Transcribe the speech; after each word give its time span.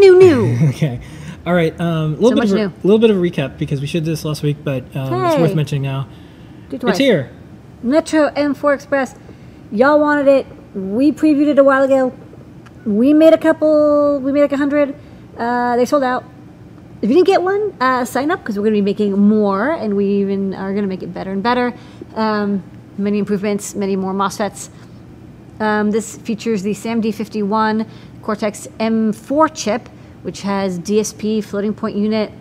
no, 0.00 0.18
no, 0.18 0.68
Okay. 0.70 1.00
All 1.46 1.54
right. 1.54 1.78
Um, 1.80 2.20
little 2.20 2.30
so 2.30 2.34
bit 2.34 2.44
of 2.44 2.52
re- 2.52 2.80
little 2.82 2.98
bit 2.98 3.10
of 3.10 3.16
a 3.16 3.20
recap 3.20 3.58
because 3.58 3.80
we 3.80 3.86
should 3.86 4.02
do 4.02 4.10
this 4.10 4.24
last 4.24 4.42
week, 4.42 4.56
but 4.64 4.82
um, 4.96 5.12
hey. 5.12 5.34
it's 5.34 5.40
worth 5.40 5.54
mentioning 5.54 5.82
now. 5.82 6.08
It's 6.72 6.98
here. 6.98 7.30
Metro 7.84 8.30
M4 8.30 8.74
Express. 8.74 9.14
Y'all 9.70 10.00
wanted 10.00 10.26
it. 10.26 10.46
We 10.74 11.12
previewed 11.12 11.46
it 11.46 11.60
a 11.60 11.64
while 11.64 11.84
ago. 11.84 12.12
We 12.84 13.14
made 13.14 13.34
a 13.34 13.38
couple. 13.38 14.18
We 14.18 14.32
made 14.32 14.42
like 14.42 14.52
a 14.52 14.56
hundred. 14.56 14.96
Uh, 15.36 15.76
they 15.76 15.84
sold 15.84 16.02
out. 16.02 16.24
If 17.02 17.08
you 17.08 17.14
didn't 17.14 17.28
get 17.28 17.42
one, 17.42 17.76
uh, 17.80 18.04
sign 18.04 18.32
up 18.32 18.40
because 18.40 18.56
we're 18.56 18.64
going 18.64 18.74
to 18.74 18.82
be 18.82 18.84
making 18.84 19.16
more, 19.16 19.70
and 19.70 19.96
we 19.96 20.06
even 20.22 20.54
are 20.54 20.72
going 20.72 20.82
to 20.82 20.88
make 20.88 21.04
it 21.04 21.14
better 21.14 21.30
and 21.30 21.40
better. 21.40 21.72
Um, 22.16 22.64
many 22.98 23.18
improvements, 23.18 23.74
many 23.74 23.96
more 23.96 24.12
MOSFETs. 24.12 24.68
Um, 25.60 25.90
this 25.90 26.16
features 26.18 26.62
the 26.62 26.72
SAMD51 26.74 27.86
Cortex 28.22 28.66
M4 28.78 29.54
chip, 29.54 29.88
which 30.22 30.42
has 30.42 30.78
DSP 30.78 31.42
floating 31.44 31.74
point 31.74 31.96
unit, 31.96 32.32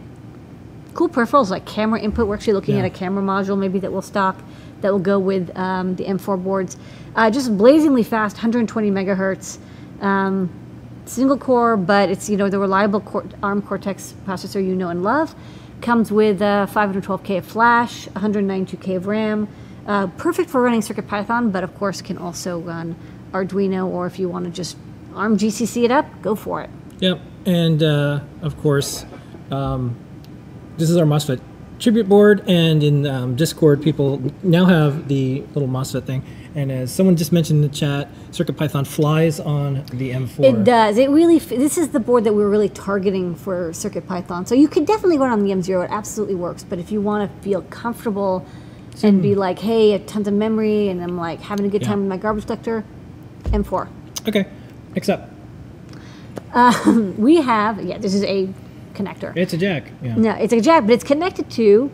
cool 0.94 1.10
peripherals 1.10 1.50
like 1.50 1.66
camera 1.66 2.00
input. 2.00 2.28
We're 2.28 2.36
actually 2.36 2.54
looking 2.54 2.76
Yeah. 2.76 2.82
at 2.84 2.88
a 2.88 2.90
camera 2.90 3.24
module 3.24 3.58
maybe 3.58 3.80
that 3.80 3.92
will 3.92 4.02
stock 4.02 4.38
that 4.82 4.92
will 4.92 5.00
go 5.00 5.20
with 5.20 5.56
um, 5.58 5.96
the 5.96 6.06
M4 6.06 6.44
boards. 6.44 6.78
Uh, 7.16 7.30
just 7.30 7.56
blazingly 7.56 8.04
fast, 8.04 8.36
120 8.38 8.90
megahertz, 8.90 9.60
um, 10.02 10.50
single 11.06 11.38
core, 11.38 11.78
but 11.78 12.10
it's 12.10 12.30
you 12.30 12.38
know 12.38 12.50
the 12.50 12.58
reliable 12.60 13.00
Cor- 13.02 13.26
ARM 13.44 13.62
Cortex 13.62 14.14
processor 14.26 14.64
you 14.66 14.76
know 14.76 14.90
and 14.90 15.04
love. 15.04 15.36
Comes 15.82 16.12
with 16.12 16.42
uh, 16.42 16.68
512k 16.70 17.40
of 17.40 17.46
flash, 17.46 18.08
192k 18.10 18.96
of 18.98 19.08
RAM. 19.08 19.48
Uh, 19.88 20.08
perfect 20.08 20.50
for 20.50 20.62
running 20.62 20.82
CircuitPython, 20.82 21.52
but 21.52 21.64
of 21.64 21.76
course 21.76 22.02
can 22.02 22.18
also 22.18 22.60
run 22.60 22.96
Arduino, 23.34 23.88
or 23.88 24.06
if 24.06 24.20
you 24.20 24.30
want 24.30 24.46
to 24.46 24.52
just 24.52 24.78
ARM 25.16 25.38
GCC 25.38 25.84
it 25.84 25.92
up, 25.92 26.06
go 26.22 26.36
for 26.36 26.62
it. 26.62 26.70
Yep. 27.00 27.20
And 27.46 27.82
uh, 27.82 28.20
of 28.42 28.58
course, 28.62 29.06
um, 29.50 29.96
this 30.78 30.90
is 30.90 30.98
our 30.98 31.06
MOSFET 31.06 31.42
tribute 31.80 32.08
board, 32.08 32.44
and 32.48 32.84
in 32.84 33.08
um, 33.08 33.36
Discord, 33.36 33.82
people 33.82 34.22
now 34.44 34.66
have 34.66 35.08
the 35.08 35.42
little 35.54 35.68
MOSFET 35.68 36.06
thing. 36.06 36.24
And 36.54 36.72
as 36.72 36.92
someone 36.92 37.16
just 37.16 37.32
mentioned 37.32 37.64
in 37.64 37.70
the 37.72 37.76
chat, 37.76 38.10
CircuitPython 38.32 38.86
flies 38.86 39.40
on 39.40 39.86
the 39.94 40.12
M4. 40.12 40.44
It 40.44 40.64
does. 40.66 40.98
It 40.98 41.10
really. 41.10 41.38
f- 41.38 41.48
This 41.48 41.78
is 41.78 41.90
the 41.90 42.00
board 42.00 42.26
that 42.26 42.34
we 42.34 42.44
are 42.44 42.50
really 42.50 42.68
targeting 42.70 43.36
for 43.36 43.72
Circuit 43.72 44.06
Python. 44.06 44.46
So 44.46 44.54
you 44.54 44.68
could 44.68 44.86
definitely 44.86 45.18
run 45.18 45.32
on 45.32 45.44
the 45.46 45.52
M0. 45.52 45.86
It 45.86 45.92
absolutely 45.92 46.36
works. 46.36 46.64
But 46.64 46.78
if 46.78 46.92
you 46.92 47.00
want 47.02 47.32
to 47.32 47.42
feel 47.42 47.62
comfortable 47.64 48.46
and 49.04 49.22
be 49.22 49.36
like, 49.36 49.60
hey, 49.60 49.94
a 49.94 50.00
tons 50.00 50.28
of 50.28 50.34
memory, 50.34 50.90
and 50.90 51.02
I'm 51.02 51.18
like 51.18 51.42
having 51.42 51.66
a 51.66 51.70
good 51.70 51.82
Yeah. 51.82 51.90
time 51.90 52.00
with 52.02 52.10
my 52.10 52.18
garbage 52.18 52.46
collector, 52.46 52.84
M4. 53.46 53.88
Okay. 54.28 54.46
Except 54.96 55.32
We 57.18 57.38
have. 57.38 57.82
Yeah, 57.84 57.98
this 57.98 58.14
is 58.14 58.24
a 58.24 58.50
connector. 58.94 59.36
it's 59.36 59.54
a 59.54 59.58
jack. 59.58 59.84
Yeah. 60.04 60.16
No, 60.16 60.32
it's 60.32 60.54
a 60.54 60.60
jack, 60.62 60.84
but 60.84 60.92
it's 60.92 61.04
connected 61.04 61.50
to. 61.52 61.90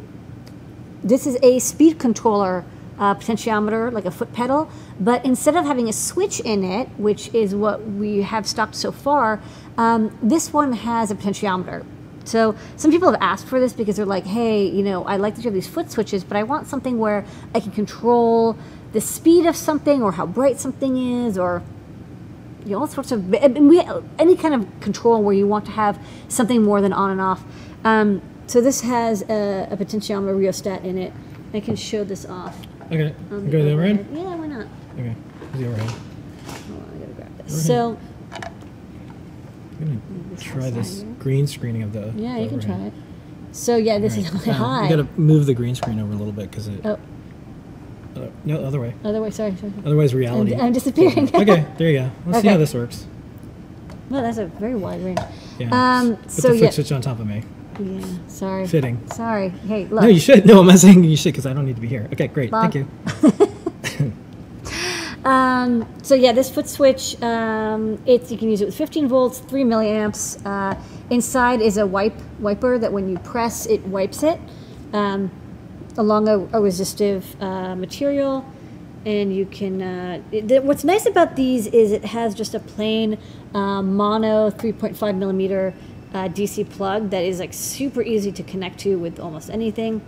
This 1.04 1.28
is 1.28 1.38
a 1.44 1.60
speed 1.60 2.00
controller 2.00 2.66
uh, 3.00 3.14
potentiometer, 3.16 3.92
like 3.94 4.06
a 4.06 4.12
foot 4.12 4.34
pedal. 4.34 4.70
But 5.00 5.24
instead 5.24 5.56
of 5.56 5.66
having 5.66 5.88
a 5.88 5.94
switch 5.94 6.40
in 6.40 6.64
it, 6.64 6.90
which 6.98 7.34
is 7.34 7.54
what 7.54 7.86
we 7.86 8.24
have 8.24 8.48
stopped 8.48 8.76
so 8.76 8.92
far, 8.92 9.40
um, 9.78 10.18
this 10.24 10.52
one 10.52 10.74
has 10.74 11.12
a 11.12 11.16
potentiometer. 11.16 11.86
So 12.28 12.56
some 12.76 12.92
people 12.92 13.10
have 13.10 13.22
asked 13.22 13.48
for 13.48 13.60
this 13.60 13.74
because 13.74 13.96
they're 13.96 14.06
like, 14.06 14.26
hey, 14.26 14.68
you 14.68 14.84
know, 14.84 15.06
I 15.06 15.16
like 15.16 15.36
that 15.36 15.44
you 15.44 15.48
have 15.48 15.54
these 15.54 15.68
foot 15.68 15.90
switches, 15.92 16.24
but 16.24 16.36
I 16.36 16.44
want 16.44 16.68
something 16.68 17.00
where 17.00 17.26
I 17.56 17.60
can 17.60 17.72
control 17.72 18.58
the 18.92 19.02
speed 19.02 19.46
of 19.46 19.56
something 19.56 20.04
or 20.04 20.12
how 20.12 20.26
bright 20.26 20.60
something 20.60 21.26
is 21.26 21.38
or 21.38 21.64
you 22.66 22.72
know, 22.72 22.80
all 22.80 22.88
sorts 22.88 23.14
of 23.14 23.30
we, 23.30 23.82
any 24.20 24.36
kind 24.36 24.54
of 24.54 24.68
control 24.82 25.24
where 25.24 25.34
you 25.34 25.48
want 25.48 25.66
to 25.66 25.72
have 25.72 26.06
something 26.28 26.62
more 26.64 26.82
than 26.82 26.92
on 26.92 27.12
and 27.12 27.22
off. 27.22 27.44
Um, 27.86 28.22
so 28.46 28.60
this 28.60 28.82
has 28.82 29.22
a, 29.24 29.70
a 29.72 29.78
potentiometer 29.78 30.38
rheostat 30.38 30.84
in 30.84 30.98
it. 30.98 31.14
I 31.54 31.62
can 31.62 31.78
show 31.78 32.04
this 32.04 32.26
off. 32.26 32.58
Okay. 32.88 33.16
Go 33.30 33.40
to 33.40 33.48
the 33.48 33.72
overhead. 33.72 34.00
overhead. 34.00 34.08
Yeah, 34.12 34.36
why 34.36 34.48
not? 34.48 34.68
Okay. 35.00 35.16
The 35.54 35.68
overhead. 35.68 35.90
Hold 35.90 36.82
on, 36.82 36.92
I 36.94 37.00
gotta 37.00 37.14
grab 37.14 37.38
this. 37.38 37.66
So 37.66 37.98
I'm 39.80 40.02
gonna 40.30 40.42
try 40.42 40.70
this. 40.70 41.06
Green 41.28 41.46
screening 41.46 41.84
of 41.84 41.92
the. 41.92 42.14
yeah, 42.16 42.36
the 42.36 42.44
you 42.44 42.48
can 42.50 42.60
try 42.62 42.76
it. 42.76 42.94
So 43.52 43.76
yeah, 43.76 44.00
this 44.00 44.16
is 44.16 44.26
Uh, 44.34 44.54
high. 44.54 44.84
You 44.88 44.96
gotta 44.96 45.08
move 45.20 45.46
the 45.46 45.54
green 45.54 45.76
screen 45.76 46.00
over 46.00 46.14
a 46.14 46.16
little 46.16 46.32
bit 46.32 46.50
because 46.50 46.68
it. 46.70 46.80
Oh, 46.86 46.98
uh, 48.16 48.30
no, 48.46 48.64
other 48.64 48.80
way. 48.80 48.94
other 49.04 49.22
way. 49.22 49.30
Sorry, 49.30 49.54
sorry. 49.58 49.74
Otherwise, 49.86 50.16
reality. 50.16 50.56
I'm, 50.56 50.68
I'm 50.68 50.74
disappearing. 50.74 51.28
okay, 51.36 51.66
there 51.78 51.90
you 51.92 52.00
go. 52.00 52.12
Let's 52.28 52.42
see 52.44 52.48
how 52.48 52.58
this 52.58 52.74
works. 52.74 53.06
no, 54.10 54.22
that's 54.22 54.38
a 54.38 54.46
very 54.46 54.76
wide 54.76 55.04
range. 55.04 55.20
Yeah. 55.60 55.68
Um, 56.00 56.16
Put 56.16 56.32
so 56.32 56.50
the 56.50 56.58
yeah, 56.58 56.70
switch 56.70 56.92
on 56.94 57.02
top 57.02 57.20
of 57.20 57.28
me. 57.28 57.44
yeah. 57.78 58.06
Sorry. 58.28 58.66
Fitting. 58.66 59.06
Sorry. 59.12 59.50
Hey, 59.50 59.86
look. 59.88 60.04
No, 60.04 60.08
you 60.08 60.20
should. 60.22 60.46
No, 60.46 60.62
I'm 60.62 60.68
not 60.68 60.80
saying 60.80 61.04
you 61.04 61.18
should 61.18 61.34
because 61.34 61.46
I 61.46 61.52
don't 61.54 61.66
need 61.66 61.76
to 61.76 61.82
be 61.82 61.90
here. 61.90 62.08
Okay, 62.14 62.28
great. 62.28 62.52
Bob. 62.52 62.72
Thank 62.72 62.76
you. 62.76 62.88
Um, 65.28 65.86
so 66.04 66.16
yeah, 66.16 66.32
this 66.32 66.50
foot 66.50 66.70
switch, 66.70 67.22
um, 67.22 68.02
it's 68.06 68.32
you 68.32 68.38
can 68.38 68.50
use 68.50 68.62
it 68.62 68.66
with 68.66 68.78
15 68.78 69.10
volts, 69.10 69.40
three 69.40 69.66
milliamps. 69.66 70.40
Uh, 70.46 70.80
inside 71.10 71.60
is 71.60 71.76
a 71.76 71.86
wipe 71.86 72.18
wiper 72.40 72.80
that 72.80 72.94
when 72.94 73.10
you 73.10 73.18
press, 73.20 73.66
it 73.66 73.86
wipes 73.88 74.24
it 74.24 74.40
um, 74.94 75.30
along 75.98 76.30
a, 76.30 76.38
a 76.58 76.62
resistive 76.62 77.36
uh, 77.42 77.76
material, 77.76 78.46
and 79.06 79.36
you 79.36 79.46
can. 79.46 79.82
Uh, 79.82 80.22
it, 80.32 80.64
what's 80.64 80.86
nice 80.86 81.06
about 81.06 81.36
these 81.36 81.68
is 81.68 81.92
it 81.92 82.06
has 82.06 82.34
just 82.34 82.56
a 82.56 82.62
plain 82.62 83.18
uh, 83.54 83.82
mono 83.82 84.50
3.5 84.50 85.18
millimeter 85.18 85.74
uh, 86.14 86.30
DC 86.30 86.70
plug 86.70 87.10
that 87.10 87.26
is 87.26 87.42
like 87.42 87.54
super 87.54 88.02
easy 88.02 88.32
to 88.32 88.44
connect 88.44 88.80
to 88.80 88.96
with 88.98 89.20
almost 89.20 89.50
anything. 89.50 90.02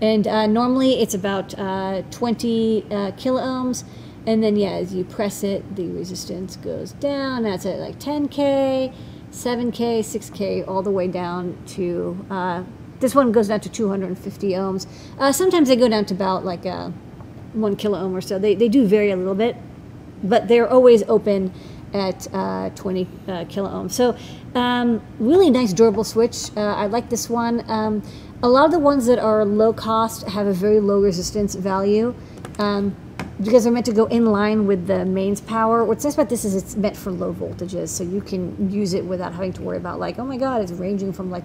And 0.00 0.26
uh, 0.26 0.46
normally 0.46 1.00
it's 1.00 1.14
about 1.14 1.58
uh, 1.58 2.02
20 2.10 2.86
uh, 2.90 3.10
kilo 3.16 3.40
ohms. 3.40 3.84
And 4.26 4.42
then, 4.42 4.56
yeah, 4.56 4.70
as 4.70 4.92
you 4.92 5.04
press 5.04 5.44
it, 5.44 5.76
the 5.76 5.88
resistance 5.88 6.56
goes 6.56 6.92
down. 6.92 7.44
That's 7.44 7.64
at 7.64 7.78
like 7.78 7.98
10K, 8.00 8.92
7K, 9.30 10.00
6K, 10.00 10.66
all 10.66 10.82
the 10.82 10.90
way 10.90 11.06
down 11.06 11.56
to 11.68 12.26
uh, 12.28 12.64
this 13.00 13.14
one 13.14 13.32
goes 13.32 13.48
down 13.48 13.60
to 13.60 13.68
250 13.68 14.50
ohms. 14.50 14.86
Uh, 15.18 15.32
sometimes 15.32 15.68
they 15.68 15.76
go 15.76 15.88
down 15.88 16.04
to 16.06 16.14
about 16.14 16.44
like 16.44 16.64
uh, 16.64 16.90
one 17.52 17.76
kilo 17.76 17.98
ohm 17.98 18.14
or 18.14 18.20
so. 18.20 18.38
They, 18.38 18.54
they 18.54 18.68
do 18.68 18.86
vary 18.86 19.10
a 19.10 19.16
little 19.16 19.34
bit, 19.34 19.56
but 20.22 20.48
they're 20.48 20.68
always 20.68 21.02
open 21.04 21.52
at 21.94 22.26
uh, 22.34 22.70
20 22.70 23.08
uh, 23.28 23.44
kilo 23.48 23.68
ohms. 23.68 23.92
So, 23.92 24.16
um, 24.54 25.02
really 25.18 25.50
nice 25.50 25.72
durable 25.72 26.04
switch. 26.04 26.50
Uh, 26.56 26.60
I 26.60 26.86
like 26.86 27.08
this 27.08 27.30
one. 27.30 27.68
Um, 27.70 28.02
a 28.42 28.48
lot 28.48 28.66
of 28.66 28.72
the 28.72 28.78
ones 28.78 29.06
that 29.06 29.18
are 29.18 29.44
low 29.44 29.72
cost 29.72 30.26
have 30.28 30.46
a 30.46 30.52
very 30.52 30.80
low 30.80 31.00
resistance 31.00 31.54
value 31.54 32.14
um, 32.58 32.94
because 33.42 33.64
they're 33.64 33.72
meant 33.72 33.86
to 33.86 33.92
go 33.92 34.06
in 34.06 34.26
line 34.26 34.66
with 34.66 34.86
the 34.86 35.04
mains 35.04 35.40
power. 35.40 35.84
What's 35.84 36.04
nice 36.04 36.14
about 36.14 36.28
this 36.28 36.44
is 36.44 36.54
it's 36.54 36.76
meant 36.76 36.96
for 36.96 37.10
low 37.10 37.32
voltages, 37.32 37.88
so 37.88 38.04
you 38.04 38.20
can 38.20 38.70
use 38.70 38.94
it 38.94 39.04
without 39.04 39.32
having 39.32 39.52
to 39.54 39.62
worry 39.62 39.76
about 39.76 39.98
like, 39.98 40.18
oh 40.18 40.24
my 40.24 40.36
god, 40.36 40.62
it's 40.62 40.72
ranging 40.72 41.12
from 41.12 41.30
like 41.30 41.44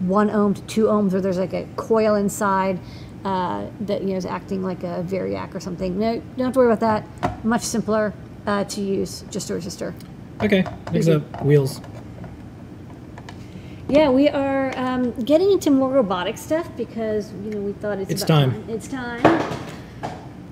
one 0.00 0.30
ohm 0.30 0.54
to 0.54 0.62
two 0.62 0.84
ohms, 0.84 1.12
or 1.12 1.20
there's 1.20 1.38
like 1.38 1.52
a 1.52 1.66
coil 1.76 2.14
inside 2.14 2.78
uh, 3.24 3.66
that 3.80 4.02
you 4.02 4.08
know 4.08 4.16
is 4.16 4.26
acting 4.26 4.62
like 4.62 4.82
a 4.82 5.04
variac 5.06 5.54
or 5.54 5.60
something. 5.60 5.98
No, 5.98 6.22
don't 6.36 6.46
have 6.46 6.52
to 6.54 6.58
worry 6.58 6.72
about 6.72 6.80
that. 6.80 7.44
Much 7.44 7.62
simpler 7.62 8.14
uh, 8.46 8.64
to 8.64 8.80
use, 8.80 9.24
just 9.30 9.50
a 9.50 9.54
resistor. 9.54 9.94
Okay, 10.42 10.64
next 10.92 11.08
up, 11.08 11.42
wheels. 11.42 11.80
Yeah, 13.88 14.08
we 14.10 14.28
are 14.28 14.76
um, 14.78 15.12
getting 15.24 15.50
into 15.50 15.70
more 15.70 15.90
robotic 15.90 16.38
stuff 16.38 16.68
because 16.76 17.32
you 17.44 17.50
know 17.50 17.58
we 17.60 17.72
thought 17.72 17.98
it's 17.98 18.10
It's 18.10 18.22
about 18.22 18.50
time. 18.52 18.64
It's 18.68 18.86
time. 18.88 19.20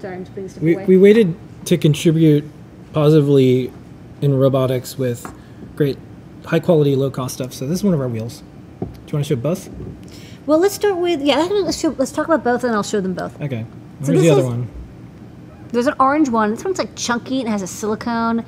Sorry, 0.01 0.15
I'm 0.17 0.25
just 0.25 0.35
putting 0.35 0.49
stuff 0.49 0.63
We, 0.63 0.75
away. 0.75 0.85
we 0.87 0.99
waited 0.99 1.37
to 1.67 1.79
contribute 1.79 2.45
positively 2.93 3.73
in 4.21 4.35
robotics 4.35 4.99
with 4.99 5.33
great 5.77 5.99
high 6.47 6.59
quality, 6.61 6.97
low 6.97 7.11
cost 7.11 7.35
stuff. 7.35 7.53
So 7.53 7.67
this 7.67 7.79
is 7.79 7.85
one 7.85 7.95
of 7.95 8.01
our 8.01 8.09
wheels. 8.09 8.43
Do 8.81 8.87
you 8.87 9.13
want 9.15 9.25
to 9.25 9.25
show 9.25 9.37
both? 9.37 9.69
well, 10.47 10.59
let's 10.59 10.75
start 10.75 10.97
with 10.97 11.21
yeah. 11.23 11.39
Let's 11.51 11.79
show, 11.79 11.95
let's 11.97 12.11
talk 12.13 12.27
about 12.27 12.43
both, 12.43 12.65
and 12.65 12.75
I'll 12.75 12.83
show 12.83 13.01
them 13.01 13.15
both. 13.15 13.41
Okay. 13.41 13.65
This 14.01 14.21
the 14.21 14.31
other 14.31 14.41
is- 14.41 14.47
one? 14.47 14.69
There's 15.71 15.87
an 15.87 15.95
orange 16.01 16.29
one. 16.29 16.51
This 16.51 16.65
one's 16.65 16.79
like 16.79 16.95
chunky 16.97 17.41
and 17.41 17.49
has 17.49 17.63
a 17.63 17.67
silicone 17.67 18.45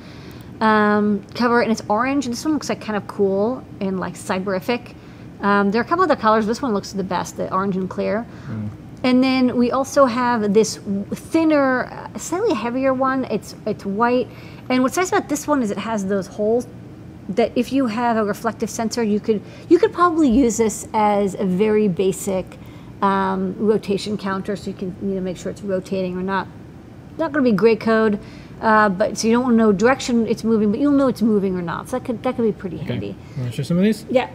um, 0.59 1.23
cover, 1.35 1.61
and 1.61 1.71
it's 1.71 1.81
orange. 1.89 2.25
And 2.25 2.33
this 2.33 2.43
one 2.45 2.53
looks 2.53 2.69
like 2.69 2.81
kind 2.81 2.97
of 2.97 3.07
cool 3.07 3.63
and 3.79 3.99
like 3.99 4.13
cyberific. 4.13 4.95
Um, 5.41 5.71
there 5.71 5.81
are 5.81 5.85
a 5.85 5.87
couple 5.87 6.03
other 6.03 6.15
colors. 6.15 6.45
This 6.45 6.61
one 6.61 6.73
looks 6.73 6.91
the 6.93 7.03
best, 7.03 7.37
the 7.37 7.51
orange 7.53 7.75
and 7.75 7.89
clear. 7.89 8.25
And 9.03 9.23
then 9.23 9.57
we 9.57 9.71
also 9.71 10.05
have 10.05 10.53
this 10.53 10.79
thinner, 11.11 12.09
slightly 12.17 12.53
heavier 12.53 12.93
one. 12.93 13.25
It's 13.25 13.55
it's 13.65 13.85
white. 13.85 14.27
And 14.69 14.83
what's 14.83 14.97
nice 14.97 15.09
about 15.09 15.27
this 15.27 15.47
one 15.47 15.63
is 15.63 15.71
it 15.71 15.77
has 15.79 16.05
those 16.05 16.27
holes 16.27 16.67
that 17.29 17.51
if 17.55 17.71
you 17.73 17.87
have 17.87 18.17
a 18.17 18.23
reflective 18.23 18.69
sensor, 18.69 19.01
you 19.03 19.19
could 19.19 19.41
you 19.69 19.79
could 19.79 19.91
probably 19.91 20.29
use 20.29 20.57
this 20.57 20.87
as 20.93 21.33
a 21.35 21.45
very 21.45 21.87
basic 21.87 22.45
um, 23.01 23.55
rotation 23.57 24.17
counter, 24.17 24.55
so 24.55 24.69
you 24.69 24.75
can 24.75 24.95
you 25.01 25.15
know 25.15 25.21
make 25.21 25.37
sure 25.37 25.51
it's 25.51 25.63
rotating 25.63 26.15
or 26.15 26.21
not. 26.21 26.47
Not 27.21 27.31
going 27.31 27.45
to 27.45 27.51
be 27.51 27.55
gray 27.55 27.75
code, 27.77 28.19
uh, 28.61 28.89
but 28.89 29.17
so 29.17 29.27
you 29.27 29.33
don't 29.33 29.55
know 29.55 29.71
direction 29.71 30.27
it's 30.27 30.43
moving, 30.43 30.71
but 30.71 30.79
you'll 30.79 30.91
know 30.91 31.07
it's 31.07 31.21
moving 31.21 31.55
or 31.55 31.61
not. 31.61 31.87
So 31.89 31.97
that 31.99 32.05
could 32.05 32.21
that 32.23 32.35
could 32.35 32.43
be 32.45 32.51
pretty 32.51 32.77
Okay. 32.77 32.85
handy. 32.85 33.15
Want 33.37 33.51
to 33.51 33.55
show 33.55 33.63
some 33.63 33.77
of 33.77 33.83
these? 33.83 34.05
Yeah. 34.09 34.29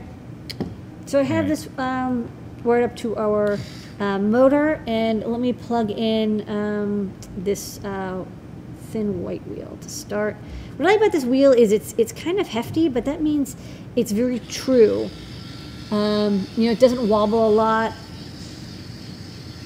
So 1.06 1.20
I 1.20 1.22
have 1.22 1.44
Alright. 1.44 1.48
this 1.48 1.68
um, 1.78 2.28
wired 2.64 2.84
up 2.84 2.96
to 2.96 3.16
our 3.16 3.58
uh, 4.00 4.18
motor, 4.18 4.82
and 4.86 5.24
let 5.24 5.40
me 5.40 5.52
plug 5.52 5.90
in 5.90 6.48
um, 6.48 7.12
this 7.38 7.78
uh, 7.84 8.24
thin 8.90 9.22
white 9.22 9.46
wheel 9.48 9.76
to 9.80 9.88
start. 9.88 10.36
What 10.76 10.86
I 10.86 10.90
like 10.90 10.98
about 10.98 11.12
this 11.12 11.24
wheel 11.24 11.52
is 11.52 11.72
it's 11.72 11.94
it's 11.98 12.12
kind 12.12 12.38
of 12.40 12.46
hefty, 12.48 12.88
but 12.88 13.04
that 13.04 13.20
means 13.22 13.56
it's 13.96 14.12
very 14.12 14.40
true. 14.40 15.08
Um, 15.90 16.46
you 16.56 16.66
know, 16.66 16.72
it 16.72 16.80
doesn't 16.80 17.08
wobble 17.08 17.46
a 17.46 17.54
lot. 17.64 17.92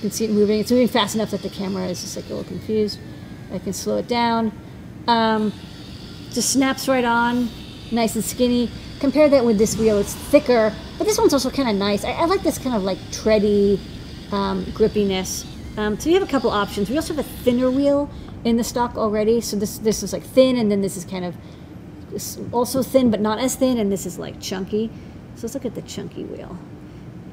You 0.01 0.09
can 0.09 0.13
see 0.13 0.25
it 0.25 0.31
moving. 0.31 0.61
It's 0.61 0.71
moving 0.71 0.89
fast 0.89 1.15
enough 1.15 1.31
that 1.33 1.43
the 1.43 1.51
camera 1.51 1.85
is 1.85 2.01
just 2.01 2.17
like 2.17 2.25
a 2.25 2.29
little 2.31 2.45
confused. 2.45 2.99
I 3.53 3.59
can 3.59 3.75
slow 3.75 3.99
it 3.99 4.09
down. 4.09 4.51
Um, 5.07 5.53
just 6.31 6.55
snaps 6.55 6.89
right 6.89 7.05
on, 7.05 7.51
nice 7.93 8.15
and 8.15 8.25
skinny. 8.25 8.71
Compare 8.99 9.29
that 9.29 9.45
with 9.45 9.59
this 9.59 9.77
wheel, 9.77 9.99
it's 9.99 10.15
thicker, 10.15 10.73
but 10.97 11.07
this 11.07 11.19
one's 11.19 11.35
also 11.35 11.51
kind 11.51 11.69
of 11.69 11.75
nice. 11.75 12.03
I, 12.03 12.13
I 12.13 12.25
like 12.25 12.43
this 12.43 12.57
kind 12.57 12.75
of 12.75 12.83
like 12.83 12.97
tready 13.13 13.79
um, 14.33 14.65
grippiness. 14.73 15.45
Um, 15.77 16.01
so 16.01 16.09
we 16.09 16.15
have 16.15 16.23
a 16.23 16.27
couple 16.27 16.49
options. 16.49 16.89
We 16.89 16.97
also 16.97 17.13
have 17.13 17.27
a 17.27 17.29
thinner 17.29 17.71
wheel 17.71 18.09
in 18.45 18.57
the 18.57 18.65
stock 18.65 18.97
already. 18.97 19.43
So 19.43 19.59
this 19.59 19.77
this 19.77 20.03
is 20.03 20.15
like 20.15 20.23
thin, 20.23 20.57
and 20.57 20.71
then 20.71 20.81
this 20.81 20.97
is 20.97 21.05
kind 21.05 21.27
of 21.27 21.37
also 22.53 22.83
thin, 22.83 23.11
but 23.11 23.21
not 23.21 23.39
as 23.39 23.55
thin, 23.55 23.77
and 23.77 23.93
this 23.93 24.07
is 24.07 24.19
like 24.19 24.41
chunky. 24.41 24.91
So 25.35 25.43
let's 25.43 25.55
look 25.55 25.67
at 25.67 25.75
the 25.75 25.83
chunky 25.83 26.25
wheel. 26.25 26.59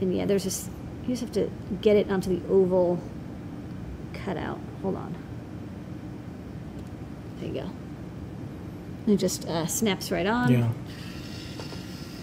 And 0.01 0.13
yeah, 0.13 0.25
there's 0.25 0.43
this. 0.43 0.69
You 1.07 1.13
just 1.13 1.21
have 1.21 1.31
to 1.33 1.49
get 1.81 1.95
it 1.95 2.09
onto 2.11 2.29
the 2.37 2.45
oval 2.49 2.99
cutout. 4.13 4.59
Hold 4.81 4.95
on. 4.97 5.15
There 7.39 7.47
you 7.47 7.53
go. 7.53 7.69
And 9.05 9.15
it 9.15 9.17
just 9.17 9.47
uh, 9.47 9.65
snaps 9.67 10.11
right 10.11 10.25
on. 10.27 10.51
Yeah. 10.51 10.69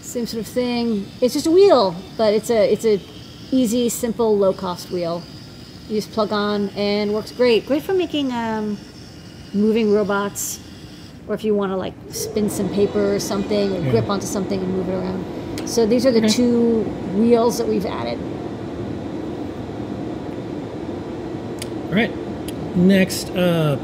Same 0.01 0.27
sort 0.27 0.41
of 0.41 0.47
thing. 0.47 1.07
It's 1.19 1.33
just 1.33 1.47
a 1.47 1.51
wheel, 1.51 1.95
but 2.15 2.33
it's 2.33 2.49
a 2.51 2.71
it's 2.71 2.85
a 2.85 3.01
easy, 3.51 3.89
simple, 3.89 4.37
low 4.37 4.53
cost 4.53 4.91
wheel. 4.91 5.23
You 5.89 5.95
just 5.95 6.11
plug 6.11 6.31
on 6.31 6.69
and 6.69 7.13
works 7.13 7.31
great. 7.31 7.65
Great 7.65 7.81
for 7.83 7.93
making 7.93 8.31
um, 8.31 8.77
moving 9.53 9.91
robots, 9.91 10.59
or 11.27 11.33
if 11.33 11.43
you 11.43 11.55
want 11.55 11.71
to 11.71 11.75
like 11.75 11.93
spin 12.09 12.49
some 12.51 12.69
paper 12.69 13.15
or 13.15 13.19
something, 13.19 13.75
or 13.75 13.79
Yeah. 13.79 13.91
grip 13.91 14.09
onto 14.09 14.27
something 14.27 14.59
and 14.61 14.71
move 14.73 14.89
it 14.89 14.93
around. 14.93 15.67
So 15.67 15.85
these 15.87 16.05
are 16.05 16.11
the 16.11 16.19
Okay. 16.19 16.29
two 16.29 16.83
wheels 17.17 17.57
that 17.57 17.67
we've 17.67 17.85
added. 17.87 18.19
All 21.87 21.95
right. 21.95 22.11
Next 22.75 23.29
up. 23.35 23.79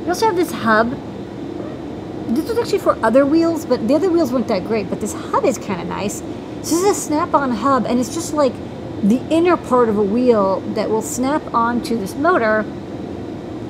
We 0.00 0.08
also 0.08 0.26
have 0.26 0.36
this 0.36 0.52
hub. 0.52 0.90
This 2.28 2.48
was 2.48 2.58
actually 2.58 2.78
for 2.78 2.96
other 3.04 3.26
wheels, 3.26 3.66
but 3.66 3.86
the 3.88 3.94
other 3.94 4.10
wheels 4.10 4.32
weren't 4.32 4.48
that 4.48 4.64
great. 4.66 4.88
But 4.90 5.00
this 5.00 5.12
hub 5.12 5.44
is 5.44 5.58
kind 5.58 5.80
of 5.80 5.88
nice. 5.88 6.18
So 6.18 6.70
this 6.70 6.72
is 6.72 6.84
a 6.84 6.94
snap-on 6.94 7.50
hub, 7.50 7.84
and 7.86 7.98
it's 8.00 8.14
just 8.14 8.32
like 8.32 8.52
the 9.02 9.20
inner 9.28 9.56
part 9.56 9.88
of 9.88 9.98
a 9.98 10.02
wheel 10.02 10.60
that 10.74 10.88
will 10.88 11.02
snap 11.02 11.42
onto 11.52 11.98
this 11.98 12.14
motor 12.14 12.60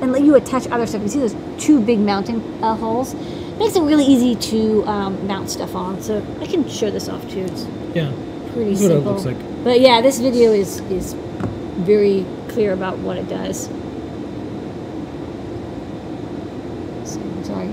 and 0.00 0.12
let 0.12 0.22
you 0.22 0.34
attach 0.36 0.68
other 0.68 0.86
stuff. 0.86 1.02
You 1.02 1.08
see 1.08 1.18
those 1.20 1.34
two 1.58 1.80
big 1.80 1.98
mounting 1.98 2.40
uh, 2.62 2.76
holes? 2.76 3.14
Makes 3.58 3.76
it 3.76 3.82
really 3.82 4.04
easy 4.04 4.34
to 4.50 4.84
um, 4.86 5.26
mount 5.26 5.50
stuff 5.50 5.74
on. 5.74 6.00
So 6.02 6.24
I 6.40 6.46
can 6.46 6.68
show 6.68 6.90
this 6.90 7.08
off 7.08 7.28
too. 7.30 7.40
It's 7.40 7.66
Yeah. 7.94 8.12
pretty 8.52 8.70
This 8.70 8.82
is 8.82 8.88
what 9.04 9.16
it 9.16 9.20
simple. 9.20 9.32
like. 9.46 9.64
But 9.64 9.80
yeah, 9.80 10.00
this 10.00 10.20
video 10.20 10.52
is 10.52 10.80
is 10.90 11.14
very 11.14 12.24
clear 12.54 12.72
about 12.72 12.98
what 12.98 13.16
it 13.16 13.28
does. 13.28 13.66
So, 17.04 17.20
I'm 17.20 17.44
sorry, 17.44 17.68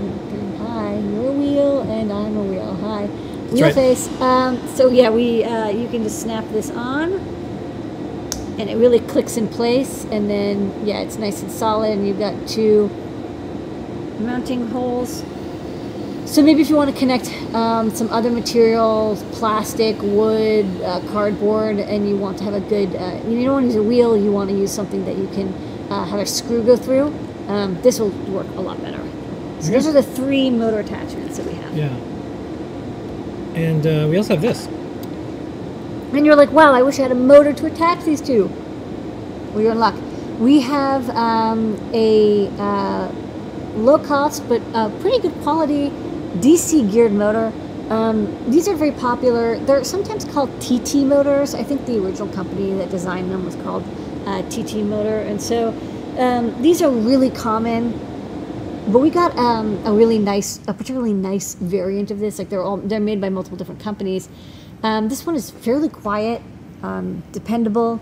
hi. 0.57 0.98
You're 0.98 1.30
a 1.30 1.31
wheel, 1.31 1.81
and 1.81 2.12
I'm 2.12 2.36
a 2.36 2.44
wheel. 2.44 2.74
Hi, 2.78 3.06
wheel 3.06 3.66
right. 3.66 3.75
face. 3.75 4.10
Um, 4.19 4.60
so 4.75 4.89
yeah, 4.89 5.12
we 5.12 5.44
uh, 5.44 5.69
you 5.69 5.88
can 5.88 6.04
just 6.04 6.19
snap 6.19 6.44
this 6.50 6.72
on, 6.72 7.13
and 8.57 8.69
it 8.72 8.75
really 8.75 9.00
clicks 9.01 9.38
in 9.38 9.48
place. 9.48 10.06
And 10.06 10.28
then 10.28 10.86
yeah, 10.86 11.01
it's 11.01 11.18
nice 11.18 11.44
and 11.44 11.51
solid, 11.51 11.92
and 11.92 12.07
you've 12.07 12.19
got 12.19 12.48
two 12.48 12.89
mounting 14.19 14.68
holes. 14.69 15.24
So 16.31 16.42
maybe 16.42 16.62
if 16.62 16.69
you 16.69 16.78
want 16.78 16.89
to 16.89 16.98
connect 16.98 17.30
um, 17.54 17.94
some 17.94 18.10
other 18.10 18.31
materials, 18.31 19.22
plastic, 19.33 20.01
wood, 20.01 20.66
uh, 20.81 21.01
cardboard, 21.12 21.78
and 21.78 22.07
you 22.07 22.16
want 22.16 22.38
to 22.38 22.45
have 22.45 22.54
a 22.54 22.62
good, 22.62 22.95
uh, 22.95 23.19
you 23.28 23.44
don't 23.44 23.51
want 23.51 23.63
to 23.63 23.68
use 23.68 23.75
a 23.75 23.83
wheel, 23.83 24.16
you 24.16 24.31
want 24.31 24.50
to 24.50 24.56
use 24.56 24.72
something 24.72 25.04
that 25.04 25.18
you 25.18 25.28
can 25.33 25.54
uh, 25.92 26.06
have 26.06 26.22
a 26.22 26.25
screw 26.25 26.63
go 26.63 26.78
through, 26.78 27.13
um, 27.50 27.81
this 27.81 28.00
will 28.00 28.12
work 28.31 28.48
a 28.56 28.62
lot 28.62 28.81
better. 28.81 29.06
So 29.60 29.72
those 29.72 29.86
are 29.88 29.92
the 29.92 30.04
three 30.04 30.50
motor 30.50 30.80
attachments 30.80 31.36
that 31.36 31.45
we 31.45 31.51
have. 31.56 31.75
Yeah. 31.75 31.94
And 33.54 33.86
uh, 33.86 34.07
we 34.10 34.16
also 34.16 34.36
have 34.36 34.42
this. 34.42 34.68
And 36.13 36.25
you're 36.25 36.38
like, 36.38 36.51
wow, 36.51 36.74
I 36.74 36.81
wish 36.81 36.98
I 37.00 37.01
had 37.01 37.12
a 37.12 37.16
motor 37.16 37.51
to 37.51 37.66
attach 37.66 38.06
these 38.06 38.22
to. 38.22 38.45
Well, 39.51 39.63
you're 39.63 39.74
in 39.74 39.80
luck. 39.80 39.95
We 40.39 40.62
have 40.62 41.10
um, 41.10 41.78
a 41.94 42.48
uh, 42.57 43.12
low 43.75 43.98
cost 44.00 44.48
but 44.48 44.62
uh, 44.74 44.89
pretty 45.00 45.19
good 45.19 45.33
quality 45.42 45.92
DC 46.39 46.92
geared 46.92 47.12
motor. 47.12 47.51
Um, 47.89 48.50
these 48.50 48.68
are 48.68 48.75
very 48.75 48.92
popular. 48.92 49.60
They're 49.60 49.83
sometimes 49.83 50.24
called 50.24 50.50
TT 50.62 50.95
motors. 51.06 51.54
I 51.54 51.63
think 51.63 51.86
the 51.86 52.01
original 52.04 52.30
company 52.30 52.74
that 52.75 52.89
designed 52.89 53.30
them 53.31 53.45
was 53.45 53.56
called 53.56 53.83
uh, 54.25 54.42
TT 54.50 54.75
motor. 54.75 55.19
And 55.19 55.42
so 55.42 55.69
um, 56.18 56.62
these 56.62 56.81
are 56.81 56.89
really 56.89 57.30
common. 57.30 57.92
But 58.88 59.00
we 59.00 59.10
got 59.10 59.38
um, 59.38 59.86
a 59.86 59.92
really 59.92 60.18
nice, 60.18 60.60
a 60.68 60.74
particularly 60.74 61.13
nice 61.13 61.56
variant 61.56 62.12
of 62.12 62.19
this. 62.19 62.39
Like 62.39 62.50
they're 62.50 62.63
all 62.63 62.78
they're 62.78 63.00
made 63.00 63.22
by 63.22 63.30
multiple 63.30 63.57
different 63.57 63.81
companies. 63.81 64.28
Um, 64.83 65.10
this 65.10 65.25
one 65.25 65.36
is 65.36 65.51
fairly 65.51 65.89
quiet, 65.89 66.42
um, 66.81 67.24
dependable. 67.31 68.00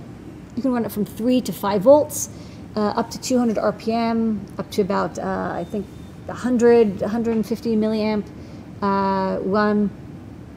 You 0.55 0.61
can 0.61 0.71
run 0.71 0.85
it 0.85 0.91
from 0.91 1.03
three 1.03 1.41
to 1.41 1.51
five 1.51 1.81
volts, 1.81 2.29
uh, 2.75 2.89
up 2.89 3.09
to 3.11 3.19
200 3.19 3.57
RPM, 3.57 4.39
up 4.57 4.71
to 4.71 4.81
about 4.81 5.19
uh, 5.19 5.51
I 5.53 5.65
think 5.65 5.85
100, 6.29 7.01
150 7.01 7.75
milliamp 7.75 8.25
uh, 8.81 9.39
run, 9.41 9.89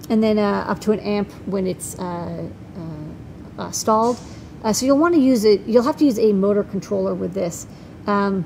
and 0.09 0.23
then 0.23 0.39
uh, 0.39 0.65
up 0.69 0.81
to 0.81 0.93
an 0.93 1.01
amp 1.01 1.31
when 1.47 1.67
it's 1.67 1.99
uh, 1.99 2.49
uh, 2.77 3.63
uh, 3.63 3.71
stalled. 3.71 4.19
So 4.73 4.87
you'll 4.87 4.99
want 4.99 5.15
to 5.15 5.21
use 5.21 5.45
it. 5.45 5.63
You'll 5.67 5.83
have 5.83 5.97
to 5.97 6.05
use 6.05 6.21
a 6.21 6.33
motor 6.33 6.63
controller 6.63 7.15
with 7.15 7.35
this. 7.35 7.67
Um, 8.07 8.45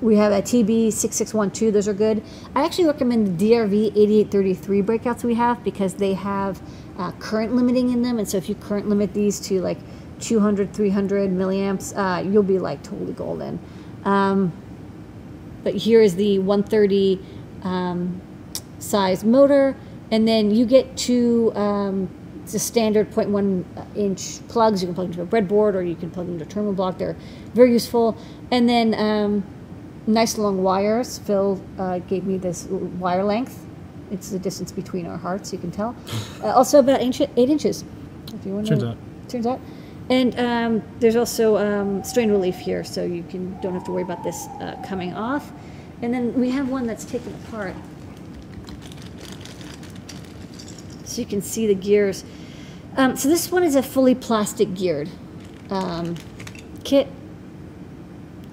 we 0.00 0.16
have 0.16 0.32
a 0.32 0.42
TB6612, 0.42 1.72
those 1.72 1.88
are 1.88 1.94
good. 1.94 2.22
I 2.54 2.64
actually 2.64 2.86
recommend 2.86 3.38
the 3.38 3.52
DRV 3.52 3.96
8833 3.96 4.82
breakouts 4.82 5.24
we 5.24 5.34
have 5.34 5.64
because 5.64 5.94
they 5.94 6.12
have 6.12 6.60
uh, 6.98 7.12
current 7.12 7.54
limiting 7.54 7.90
in 7.90 8.02
them. 8.02 8.18
And 8.18 8.28
so 8.28 8.36
if 8.36 8.48
you 8.48 8.54
current 8.54 8.88
limit 8.88 9.14
these 9.14 9.40
to 9.48 9.62
like 9.62 9.78
200, 10.20 10.74
300 10.74 11.30
milliamps, 11.30 11.96
uh, 11.96 12.22
you'll 12.22 12.42
be 12.42 12.58
like 12.58 12.82
totally 12.82 13.14
golden. 13.14 13.58
Um, 14.04 14.52
but 15.64 15.74
here 15.74 16.00
is 16.00 16.14
the 16.14 16.38
130 16.38 17.20
um, 17.62 18.20
size 18.78 19.24
motor. 19.24 19.76
And 20.10 20.28
then 20.28 20.54
you 20.54 20.66
get 20.66 20.96
two 20.96 21.52
um, 21.56 22.08
it's 22.44 22.52
a 22.52 22.58
standard 22.58 23.10
0.1 23.10 23.64
inch 23.96 24.46
plugs. 24.48 24.82
You 24.82 24.88
can 24.88 24.94
plug 24.94 25.06
into 25.06 25.22
a 25.22 25.26
breadboard 25.26 25.74
or 25.74 25.82
you 25.82 25.94
can 25.96 26.10
plug 26.10 26.28
into 26.28 26.44
a 26.44 26.46
terminal 26.46 26.74
block. 26.74 26.98
They're 26.98 27.16
very 27.54 27.72
useful. 27.72 28.18
And 28.50 28.68
then 28.68 28.94
um, 28.94 29.44
nice 30.06 30.36
long 30.36 30.62
wires. 30.62 31.18
Phil 31.18 31.60
uh, 31.78 32.00
gave 32.00 32.24
me 32.24 32.36
this 32.36 32.66
wire 32.66 33.24
length. 33.24 33.64
It's 34.10 34.28
the 34.28 34.38
distance 34.38 34.72
between 34.72 35.06
our 35.06 35.16
hearts, 35.16 35.52
you 35.52 35.58
can 35.58 35.70
tell. 35.70 35.96
Uh, 36.42 36.48
also 36.48 36.78
about 36.78 37.00
inch, 37.00 37.22
eight 37.22 37.48
inches. 37.48 37.84
If 38.34 38.44
you 38.44 38.52
want 38.52 38.66
Turns 38.66 38.82
to, 38.82 38.90
out. 38.90 38.98
Turns 39.28 39.46
out. 39.46 39.60
And 40.10 40.38
um, 40.38 40.82
there's 41.00 41.16
also 41.16 41.56
um, 41.56 42.04
strain 42.04 42.30
relief 42.30 42.56
here, 42.56 42.84
so 42.84 43.04
you 43.04 43.22
can 43.22 43.58
don't 43.60 43.72
have 43.72 43.84
to 43.84 43.90
worry 43.90 44.02
about 44.02 44.22
this 44.22 44.46
uh, 44.60 44.76
coming 44.86 45.14
off. 45.14 45.50
And 46.02 46.12
then 46.12 46.34
we 46.38 46.50
have 46.50 46.68
one 46.68 46.86
that's 46.86 47.06
taken 47.06 47.34
apart, 47.46 47.74
so 51.04 51.22
you 51.22 51.26
can 51.26 51.40
see 51.40 51.66
the 51.66 51.74
gears. 51.74 52.24
Um, 52.98 53.16
so 53.16 53.28
this 53.30 53.50
one 53.50 53.64
is 53.64 53.76
a 53.76 53.82
fully 53.82 54.14
plastic 54.14 54.74
geared 54.74 55.08
um, 55.70 56.16
kit. 56.84 57.08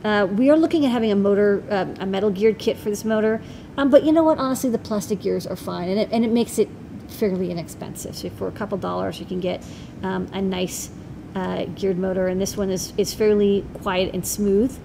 Uh, 0.06 0.28
we 0.32 0.50
are 0.50 0.58
looking 0.58 0.86
at 0.86 0.92
having 0.92 1.12
a 1.12 1.16
motor, 1.16 1.64
uh, 1.70 1.86
a 2.00 2.06
metal 2.06 2.30
geared 2.30 2.60
kit 2.60 2.78
for 2.78 2.90
this 2.90 3.04
motor. 3.04 3.42
Um, 3.76 3.90
but 3.90 4.04
you 4.04 4.14
know 4.14 4.24
what? 4.24 4.38
Honestly, 4.38 4.70
the 4.70 4.78
plastic 4.78 5.20
gears 5.20 5.46
are 5.46 5.58
fine, 5.58 5.90
and 5.90 6.00
it, 6.00 6.10
and 6.14 6.24
it 6.24 6.32
makes 6.32 6.58
it 6.58 6.70
fairly 7.10 7.52
inexpensive. 7.52 8.16
So 8.16 8.30
for 8.30 8.48
a 8.48 8.52
couple 8.52 8.78
dollars, 8.78 9.20
you 9.20 9.26
can 9.26 9.42
get 9.42 9.62
a 10.02 10.42
nice 10.42 10.92
uh, 11.36 11.66
geared 11.76 11.98
motor, 11.98 12.28
and 12.28 12.42
this 12.42 12.58
one 12.58 12.70
is 12.70 12.94
is 12.98 13.14
fairly 13.14 13.66
quiet 13.82 14.14
and 14.14 14.26
smooth. 14.26 14.78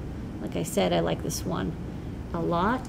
Like 0.42 0.56
I 0.56 0.62
said, 0.62 0.92
I 0.92 1.00
like 1.00 1.22
this 1.22 1.44
one 1.44 1.72
a 2.34 2.40
lot. 2.40 2.86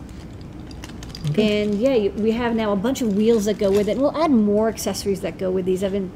Okay. 1.31 1.63
And 1.63 1.75
yeah, 1.75 1.93
you- 1.95 2.11
we 2.11 2.31
have 2.31 2.55
now 2.55 2.71
a 2.71 2.75
bunch 2.75 3.01
of 3.01 3.15
wheels 3.15 3.45
that 3.45 3.57
go 3.57 3.69
with 3.71 3.87
it. 3.87 3.93
And 3.93 4.01
we'll 4.01 4.15
add 4.17 4.31
more 4.31 4.69
accessories 4.69 5.21
that 5.21 5.37
go 5.37 5.51
with 5.51 5.65
these. 5.65 5.83
I've 5.83 5.91
been 5.91 6.11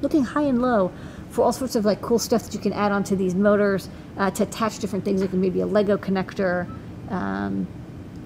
looking 0.00 0.24
high 0.24 0.42
and 0.42 0.62
low 0.62 0.90
for 1.30 1.42
all 1.44 1.52
sorts 1.52 1.76
of 1.76 1.84
like 1.84 2.00
cool 2.02 2.18
stuff 2.18 2.44
that 2.44 2.54
you 2.54 2.60
can 2.60 2.72
add 2.72 2.92
onto 2.92 3.16
these 3.16 3.34
motors. 3.34 3.88
uh, 4.18 4.30
to 4.30 4.42
attach 4.42 4.78
different 4.78 5.04
things. 5.06 5.22
like 5.22 5.32
maybe 5.32 5.60
a 5.62 5.66
Lego 5.66 5.96
connector, 5.96 6.66
um, 7.10 7.66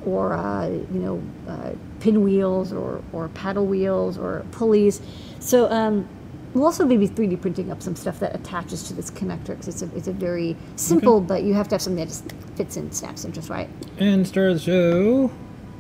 or 0.05 0.33
uh, 0.33 0.67
you 0.69 0.99
know, 0.99 1.23
uh, 1.49 1.71
pinwheels, 2.01 2.73
or 2.73 3.01
or 3.13 3.29
paddle 3.29 3.67
wheels, 3.67 4.19
or 4.19 4.45
pulleys. 4.51 5.01
So 5.39 5.71
um, 5.71 6.09
we'll 6.57 6.65
also 6.65 6.87
maybe 6.87 7.07
3D 7.07 7.41
printing 7.41 7.71
up 7.71 7.83
some 7.83 7.95
stuff 7.95 8.19
that 8.21 8.35
attaches 8.35 8.89
to 8.89 8.95
this 8.95 9.11
connector 9.11 9.49
because 9.49 9.69
it's 9.69 9.83
a 9.83 9.95
it's 9.95 10.09
a 10.09 10.13
very 10.13 10.57
simple, 10.77 11.21
but 11.21 11.43
you 11.43 11.53
have 11.53 11.69
to 11.69 11.75
have 11.75 11.83
something 11.83 12.03
that 12.05 12.09
just 12.09 12.33
fits 12.57 12.77
in, 12.79 12.91
snaps 12.91 13.25
in 13.25 13.33
just 13.33 13.51
right. 13.51 13.69
And 13.99 14.27
star 14.27 14.49
of 14.49 14.55
the 14.55 14.61
show, 14.61 15.31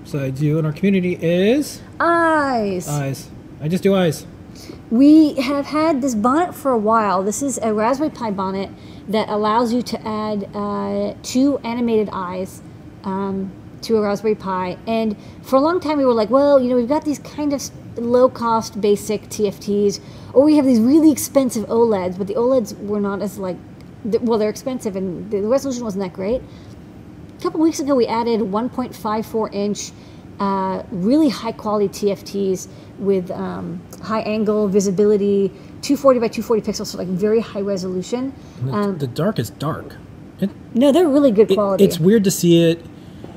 besides 0.05 0.43
you 0.43 0.59
and 0.59 0.67
our 0.67 0.75
community, 0.75 1.15
is 1.15 1.81
Eyes. 1.99 2.89
eyes. 2.89 3.31
I 3.61 3.69
just 3.69 3.83
do 3.83 3.95
eyes. 3.95 4.27
We 4.91 5.35
have 5.35 5.67
had 5.67 6.03
this 6.03 6.15
bonnet 6.15 6.55
for 6.55 6.71
a 6.71 6.79
while. 6.79 7.23
This 7.23 7.43
is 7.43 7.59
a 7.63 7.73
Raspberry 7.73 8.11
Pi 8.11 8.31
bonnet 8.31 8.71
that 9.09 9.29
allows 9.31 9.73
you 9.73 9.83
to 9.83 10.07
add 10.07 10.49
uh, 10.55 11.15
two 11.23 11.59
animated 11.59 12.11
eyes 12.13 12.61
um, 13.05 13.51
to 13.83 13.97
a 13.97 14.03
Raspberry 14.03 14.35
Pi. 14.35 14.77
And 14.87 15.17
for 15.43 15.57
a 15.57 15.61
long 15.61 15.81
time, 15.81 15.99
we 15.99 16.05
were 16.05 16.15
like, 16.15 16.31
well, 16.31 16.61
you 16.61 16.69
know, 16.69 16.77
we've 16.77 16.89
got 16.89 17.05
these 17.05 17.19
kind 17.19 17.53
of 17.53 17.63
low 17.97 18.29
cost 18.29 18.81
basic 18.81 19.23
TFTs, 19.29 20.01
or 20.33 20.45
we 20.45 20.57
have 20.57 20.65
these 20.67 20.81
really 20.81 21.11
expensive 21.11 21.65
OLEDs, 21.69 22.19
but 22.19 22.27
the 22.27 22.35
OLEDs 22.35 22.79
were 22.87 23.01
not 23.01 23.23
as 23.23 23.39
like, 23.39 23.57
well, 24.21 24.39
they're 24.39 24.51
expensive 24.51 24.97
and 24.97 25.31
the 25.31 25.41
resolution 25.43 25.83
wasn't 25.85 26.03
that 26.05 26.13
great. 26.13 26.43
A 27.39 27.43
couple 27.43 27.61
weeks 27.61 27.81
ago, 27.81 27.95
we 27.95 28.07
added 28.07 28.41
1.54 28.41 29.53
inch, 29.55 29.93
uh, 30.41 30.83
really 30.91 31.29
high 31.29 31.53
quality 31.53 31.89
TFTs 31.89 32.69
with 32.99 33.31
um, 33.31 33.81
high 34.03 34.21
angle 34.21 34.69
visibility, 34.69 35.49
240 35.83 36.21
by 36.21 36.29
240 36.29 36.63
pixels, 36.63 36.87
so 36.89 36.99
like 36.99 37.09
very 37.09 37.41
high 37.41 37.61
resolution. 37.61 38.33
The, 38.65 38.73
Um, 38.73 38.99
the 38.99 39.07
dark 39.07 39.39
is 39.39 39.51
dark. 39.51 39.97
It, 40.41 40.51
no, 40.75 40.93
they're 40.93 41.09
really 41.09 41.31
good 41.31 41.51
it- 41.51 41.55
quality. 41.55 41.85
it's 41.85 41.99
weird 41.99 42.25
to 42.25 42.31
see 42.31 42.63
it 42.71 42.85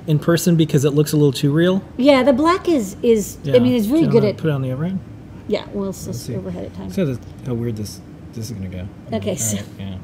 in 0.10 0.18
person 0.20 0.56
because 0.56 0.84
it 0.86 0.90
looks 0.92 1.14
a 1.14 1.18
little 1.18 1.32
too 1.32 1.52
real. 1.54 1.84
yeah, 1.98 2.24
the 2.24 2.34
black 2.34 2.68
is 2.68 2.98
is. 3.04 3.38
Yeah. 3.44 3.56
I 3.56 3.60
mean, 3.60 3.74
it's 3.76 3.88
really 3.88 4.08
good 4.08 4.26
at. 4.26 4.38
put 4.38 4.48
it 4.50 4.54
on 4.54 4.62
the 4.64 4.72
overhead. 4.72 5.00
Yeah, 5.48 5.66
well, 5.72 5.90
it's 5.90 6.06
just 6.06 6.26
see. 6.26 6.36
overhead 6.36 6.66
at 6.66 6.74
times. 6.76 6.96
So 6.96 7.06
this, 7.06 7.20
how 7.46 7.54
weird 7.54 7.76
this 7.78 8.02
this 8.34 8.50
is 8.50 8.52
gonna 8.52 8.68
go. 8.70 8.88
Okay, 9.14 9.36
so- 9.36 9.58
right, 9.58 9.66
yeah. 9.80 9.98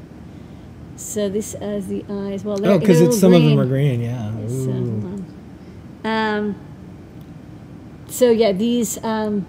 So 0.96 1.28
this 1.28 1.54
as 1.54 1.88
the 1.88 2.04
eyes. 2.08 2.42
Well, 2.44 2.56
they're, 2.56 2.72
Oh, 2.72 2.78
because 2.78 3.00
it's 3.02 3.20
some 3.20 3.34
of 3.34 3.42
them 3.42 3.60
are 3.60 3.66
green. 3.66 4.00
Yeah. 4.00 4.32
So. 4.48 6.08
Um, 6.08 6.54
so 8.08 8.30
yeah, 8.30 8.52
these 8.52 9.02
um, 9.04 9.44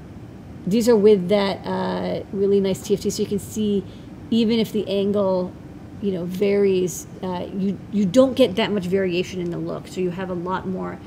these 0.65 0.89
are 0.89 0.95
with 0.95 1.29
that 1.29 1.65
uh, 1.65 2.23
really 2.33 2.59
nice 2.59 2.79
TFT, 2.79 3.11
so 3.11 3.21
you 3.23 3.29
can 3.29 3.39
see 3.39 3.83
even 4.29 4.59
if 4.59 4.71
the 4.73 4.85
angle, 4.89 5.53
you 6.01 6.11
know, 6.11 6.25
varies, 6.25 7.07
uh, 7.23 7.47
you 7.55 7.77
you 7.91 8.05
don't 8.05 8.35
get 8.35 8.55
that 8.55 8.71
much 8.71 8.85
variation 8.85 9.41
in 9.41 9.49
the 9.49 9.57
look. 9.57 9.87
So 9.87 9.99
you 10.01 10.11
have 10.11 10.29
a 10.29 10.33
lot 10.33 10.67
more 10.67 10.99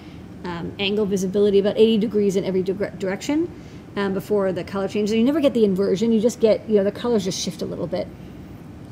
um, 0.44 0.72
angle 0.78 1.06
visibility, 1.06 1.58
about 1.58 1.76
80 1.78 1.98
degrees 1.98 2.36
in 2.36 2.44
every 2.44 2.62
dire- 2.62 2.90
direction. 2.98 3.50
Um, 3.96 4.14
before 4.14 4.52
the 4.52 4.62
color 4.64 4.86
changes, 4.88 5.14
you 5.16 5.24
never 5.24 5.40
get 5.40 5.52
the 5.52 5.64
inversion. 5.64 6.12
You 6.12 6.20
just 6.20 6.38
get, 6.40 6.68
you 6.68 6.76
know, 6.76 6.84
the 6.84 6.92
colors 6.92 7.24
just 7.24 7.40
shift 7.40 7.60
a 7.60 7.66
little 7.66 7.88
bit 7.88 8.06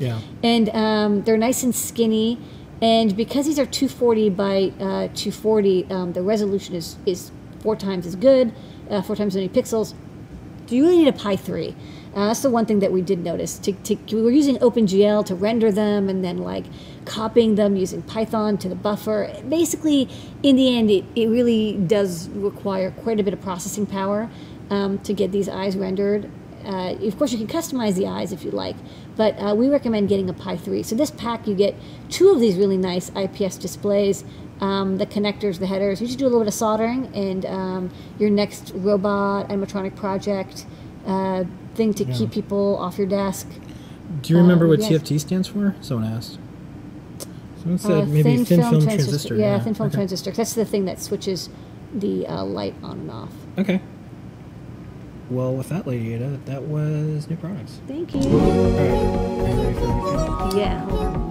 Yeah. 0.00 0.20
and 0.42 0.68
um, 0.70 1.22
they're 1.22 1.36
nice 1.38 1.62
and 1.62 1.74
skinny. 1.74 2.38
And 2.82 3.16
because 3.16 3.46
these 3.46 3.58
are 3.58 3.66
240 3.66 4.30
by 4.30 4.72
uh, 4.80 5.08
240, 5.14 5.86
um, 5.90 6.12
the 6.12 6.22
resolution 6.22 6.74
is 6.74 6.96
is 7.06 7.30
four 7.60 7.74
times 7.76 8.06
as 8.06 8.14
good, 8.16 8.52
uh, 8.90 9.02
four 9.02 9.16
times 9.16 9.34
as 9.34 9.42
many 9.42 9.48
pixels. 9.48 9.94
Do 10.66 10.76
you 10.76 10.84
really 10.84 10.98
need 10.98 11.08
a 11.08 11.12
Pi 11.12 11.34
3? 11.36 11.74
Uh, 12.14 12.28
that's 12.28 12.40
the 12.40 12.50
one 12.50 12.66
thing 12.66 12.80
that 12.80 12.92
we 12.92 13.02
did 13.02 13.18
notice. 13.18 13.58
To, 13.60 13.72
to, 13.72 13.96
we 14.12 14.22
were 14.22 14.30
using 14.30 14.56
OpenGL 14.58 15.24
to 15.26 15.34
render 15.34 15.70
them 15.70 16.08
and 16.08 16.24
then 16.24 16.38
like 16.38 16.64
copying 17.04 17.54
them 17.54 17.76
using 17.76 18.02
Python 18.02 18.58
to 18.58 18.68
the 18.68 18.74
buffer. 18.74 19.32
Basically, 19.48 20.08
in 20.42 20.56
the 20.56 20.76
end, 20.76 20.90
it, 20.90 21.04
it 21.14 21.28
really 21.28 21.74
does 21.74 22.28
require 22.30 22.90
quite 22.90 23.20
a 23.20 23.22
bit 23.22 23.34
of 23.34 23.40
processing 23.40 23.86
power 23.86 24.30
um, 24.70 24.98
to 25.00 25.12
get 25.12 25.32
these 25.32 25.48
eyes 25.48 25.76
rendered. 25.76 26.30
Uh, 26.64 26.94
of 27.00 27.16
course, 27.16 27.32
you 27.32 27.38
can 27.38 27.46
customize 27.46 27.94
the 27.94 28.06
eyes 28.06 28.32
if 28.32 28.44
you 28.44 28.50
like, 28.50 28.76
but 29.16 29.34
uh, 29.38 29.54
we 29.54 29.68
recommend 29.68 30.08
getting 30.08 30.28
a 30.28 30.34
Pi 30.34 30.56
3. 30.56 30.82
So 30.82 30.96
this 30.96 31.10
pack, 31.10 31.46
you 31.46 31.54
get 31.54 31.74
two 32.10 32.30
of 32.30 32.40
these 32.40 32.56
really 32.56 32.76
nice 32.76 33.10
IPS 33.16 33.56
displays, 33.56 34.24
um, 34.60 34.98
the 34.98 35.06
connectors, 35.06 35.60
the 35.60 35.66
headers. 35.66 36.00
You 36.00 36.08
should 36.08 36.18
do 36.18 36.24
a 36.24 36.28
little 36.28 36.40
bit 36.40 36.48
of 36.48 36.54
soldering, 36.54 37.14
and 37.14 37.46
um, 37.46 37.90
your 38.18 38.28
next 38.28 38.72
robot 38.74 39.48
animatronic 39.48 39.94
project 39.96 40.66
uh, 41.06 41.44
thing 41.78 41.94
to 41.94 42.04
keep 42.04 42.30
people 42.30 42.76
off 42.76 42.98
your 42.98 43.06
desk. 43.06 43.46
Do 44.22 44.32
you 44.34 44.38
remember 44.38 44.66
Uh, 44.66 44.70
what 44.70 44.80
yes. 44.80 44.90
TFT 44.90 45.18
stands 45.20 45.48
for? 45.48 45.74
Someone 45.80 46.12
asked. 46.12 46.38
Someone 47.62 47.78
said 47.78 48.02
Uh, 48.02 48.06
maybe 48.06 48.44
thin, 48.44 48.60
film, 48.62 48.82
transistor. 48.82 49.36
Yeah, 49.36 49.58
thin 49.60 49.74
film 49.74 49.86
okay. 49.88 49.96
transistor. 49.96 50.30
That's 50.32 50.52
the 50.54 50.64
thing 50.64 50.84
that 50.86 51.00
switches 51.00 51.48
the 51.94 52.26
uh, 52.26 52.44
light 52.44 52.74
on 52.82 52.98
and 53.00 53.10
off. 53.10 53.32
Okay. 53.58 53.80
Well, 55.30 55.54
with 55.54 55.68
that, 55.68 55.86
Lady 55.86 56.14
Ada, 56.14 56.38
that 56.46 56.62
was 56.64 57.28
new 57.28 57.36
products. 57.36 57.80
Thank 57.86 58.14
you. 58.14 58.22
All 58.22 58.38
right. 58.38 58.90
Are 59.46 59.54
you 59.54 59.62
ready 59.62 59.74
for 59.74 59.84
a 59.84 59.88
recap? 59.88 60.56
Yeah, 60.56 60.80
hold 60.88 61.00
on. 61.06 61.27